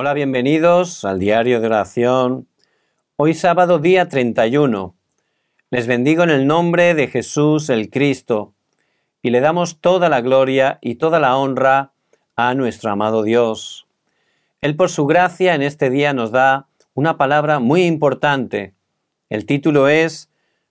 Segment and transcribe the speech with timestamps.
[0.00, 2.46] Hola, bienvenidos al diario de oración.
[3.16, 4.94] Hoy sábado día 31.
[5.70, 8.54] Les bendigo en el nombre de Jesús el Cristo
[9.22, 11.94] y le damos toda la gloria y toda la honra
[12.36, 13.88] a nuestro amado Dios.
[14.60, 18.74] Él por su gracia en este día nos da una palabra muy importante.
[19.28, 20.30] El título es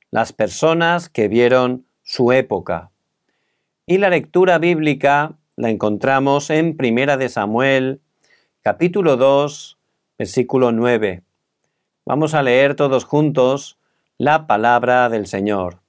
[0.09, 2.91] Las personas que vieron su época.
[3.85, 7.99] Y la lectura bíblica la encontramos en Primera de Samuel,
[8.69, 9.77] capítulo 2,
[10.17, 11.23] versículo 9.
[12.05, 13.77] Vamos a leer todos juntos
[14.17, 15.79] la palabra del Señor.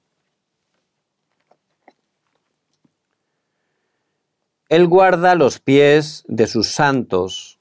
[4.69, 7.59] Él guarda los pies de sus santos,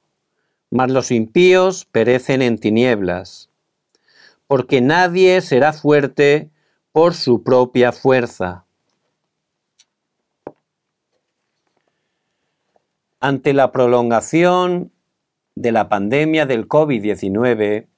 [0.70, 3.50] mas los impíos perecen en tinieblas,
[4.46, 6.48] porque nadie será fuerte
[6.92, 8.66] por su propia fuerza.
[13.18, 14.92] Ante la prolongación
[15.60, 17.88] de la pandemia del COVID-19,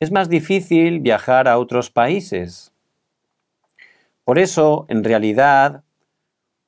[0.00, 2.72] es más difícil viajar a otros países.
[4.24, 5.84] Por eso, en realidad,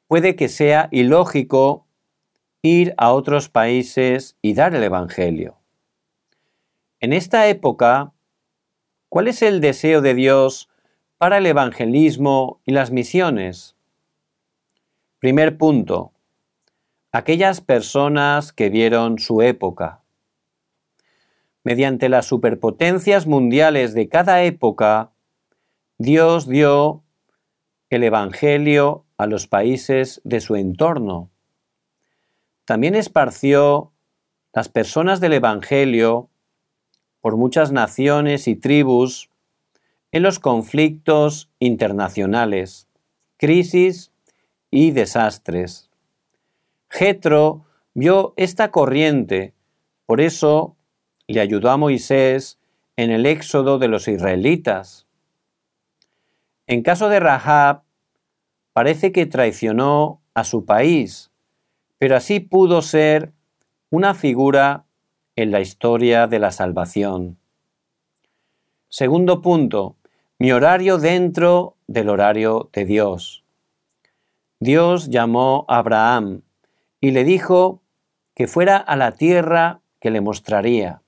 [0.07, 1.87] puede que sea ilógico
[2.63, 5.57] ir a otros países y dar el Evangelio.
[7.01, 8.13] En esta época,
[9.09, 10.69] ¿cuál es el deseo de Dios
[11.19, 13.77] para el evangelismo y las misiones?
[15.19, 16.14] Primer punto,
[17.15, 20.03] aquellas personas que vieron su época.
[21.63, 25.13] Mediante las superpotencias mundiales de cada época,
[25.97, 27.05] Dios dio
[27.89, 31.31] el Evangelio a los países de su entorno.
[32.65, 33.93] También esparció
[34.53, 36.31] las personas del Evangelio
[37.21, 39.31] por muchas naciones y tribus
[40.11, 42.89] en los conflictos internacionales,
[43.37, 44.11] crisis
[44.69, 45.84] y desastres.
[46.95, 49.53] Jetro vio esta corriente,
[50.07, 50.77] por eso
[51.27, 52.61] le ayudó a Moisés
[52.97, 55.09] en el éxodo de los israelitas.
[56.69, 57.83] En caso de Rahab,
[58.73, 61.33] parece que traicionó a su país,
[61.99, 63.33] pero así pudo ser
[63.91, 64.85] una figura
[65.35, 67.39] en la historia de la salvación.
[68.89, 69.97] Segundo punto,
[70.39, 73.43] mi horario dentro del horario de Dios.
[74.61, 76.44] Dios llamó a Abraham
[77.05, 77.83] y le dijo
[78.35, 81.03] que fuera a la tierra que le mostraría.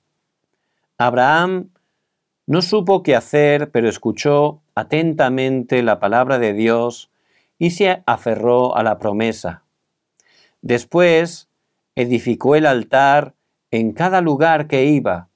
[0.99, 1.71] Abraham
[2.45, 7.09] no supo qué hacer, pero escuchó atentamente la palabra de Dios
[7.57, 9.63] y se aferró a la promesa.
[10.61, 11.49] Después
[11.95, 13.33] edificó el altar
[13.71, 15.29] en cada lugar que iba.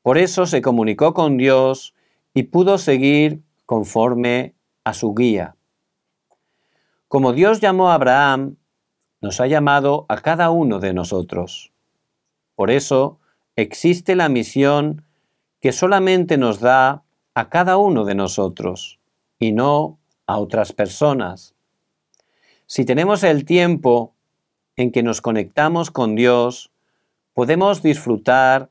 [0.00, 1.96] Por eso se comunicó con Dios
[2.34, 5.56] y pudo seguir conforme a su guía.
[7.08, 8.54] Como Dios llamó a Abraham,
[9.20, 11.72] nos ha llamado a cada uno de nosotros.
[12.54, 13.18] Por eso
[13.56, 15.04] existe la misión
[15.60, 17.02] que solamente nos da
[17.34, 18.98] a cada uno de nosotros
[19.38, 21.54] y no a otras personas.
[22.66, 24.14] Si tenemos el tiempo
[24.76, 26.70] en que nos conectamos con Dios,
[27.34, 28.70] podemos disfrutar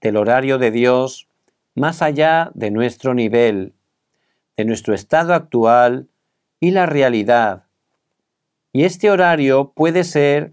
[0.00, 1.28] del horario de Dios
[1.74, 3.74] más allá de nuestro nivel,
[4.56, 6.08] de nuestro estado actual
[6.58, 7.64] y la realidad
[8.72, 10.52] y este horario puede ser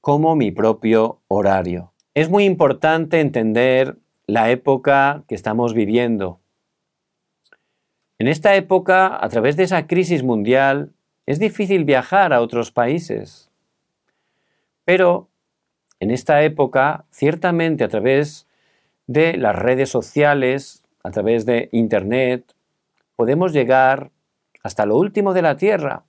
[0.00, 1.92] como mi propio horario.
[2.14, 3.96] Es muy importante entender
[4.26, 6.40] la época que estamos viviendo.
[8.18, 10.92] En esta época, a través de esa crisis mundial,
[11.26, 13.50] es difícil viajar a otros países.
[14.84, 15.28] Pero
[16.00, 18.46] en esta época, ciertamente a través
[19.06, 22.54] de las redes sociales, a través de Internet,
[23.16, 24.10] podemos llegar
[24.62, 26.04] hasta lo último de la Tierra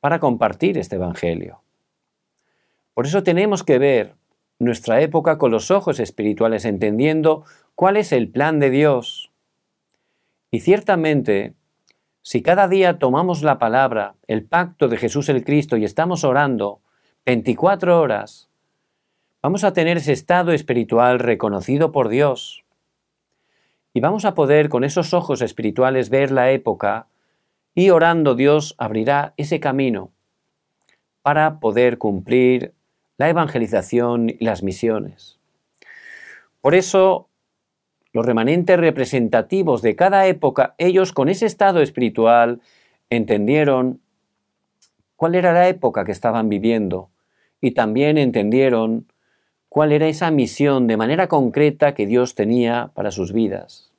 [0.00, 1.60] para compartir este Evangelio.
[2.94, 4.14] Por eso tenemos que ver
[4.58, 9.30] nuestra época con los ojos espirituales, entendiendo cuál es el plan de Dios.
[10.50, 11.54] Y ciertamente,
[12.22, 16.80] si cada día tomamos la palabra, el pacto de Jesús el Cristo y estamos orando
[17.26, 18.48] 24 horas,
[19.42, 22.64] vamos a tener ese estado espiritual reconocido por Dios.
[23.92, 27.06] Y vamos a poder con esos ojos espirituales ver la época
[27.76, 30.10] y orando Dios abrirá ese camino
[31.20, 32.72] para poder cumplir
[33.18, 35.38] la evangelización y las misiones.
[36.62, 37.28] Por eso,
[38.12, 42.62] los remanentes representativos de cada época, ellos con ese estado espiritual
[43.10, 44.00] entendieron
[45.14, 47.10] cuál era la época que estaban viviendo
[47.60, 49.06] y también entendieron
[49.68, 53.92] cuál era esa misión de manera concreta que Dios tenía para sus vidas.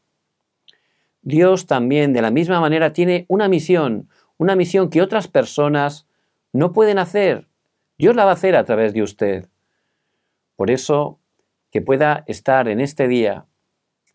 [1.27, 4.07] Dios también de la misma manera tiene una misión,
[4.37, 6.07] una misión que otras personas
[6.53, 7.49] no pueden hacer.
[7.97, 9.49] Dios la va a hacer a través de usted.
[10.55, 11.19] Por eso
[11.69, 13.45] que pueda estar en este día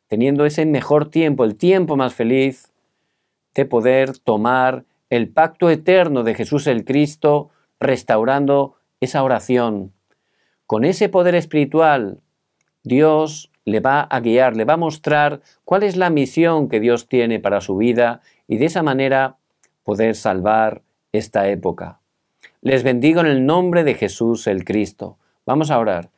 [0.09, 2.73] teniendo ese mejor tiempo, el tiempo más feliz
[3.55, 9.93] de poder tomar el pacto eterno de Jesús el Cristo, restaurando esa oración.
[10.67, 12.23] Con ese poder espiritual,
[12.83, 17.09] Dios le va a guiar, le va a mostrar cuál es la misión que Dios
[17.09, 19.37] tiene para su vida y de esa manera
[19.83, 20.83] poder salvar
[21.13, 22.01] esta época.
[22.61, 25.19] Les bendigo en el nombre de Jesús el Cristo.
[25.47, 26.11] Vamos a orar.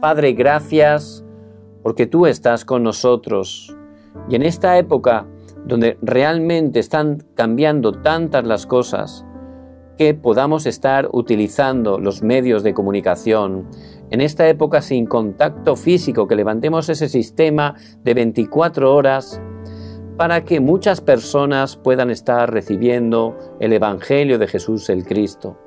[0.00, 1.24] Padre, gracias
[1.82, 3.76] porque tú estás con nosotros.
[4.28, 5.26] Y en esta época
[5.64, 9.24] donde realmente están cambiando tantas las cosas,
[10.00, 13.68] que podamos estar utilizando los medios de comunicación,
[14.08, 19.42] en esta época sin contacto físico, que levantemos ese sistema de 24 horas
[20.16, 25.58] para que muchas personas puedan estar recibiendo el Evangelio de Jesús el Cristo.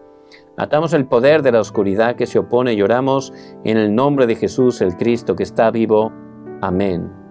[0.57, 3.31] Atamos el poder de la oscuridad que se opone y oramos
[3.63, 6.11] en el nombre de Jesús el Cristo que está vivo.
[6.59, 7.22] Amén.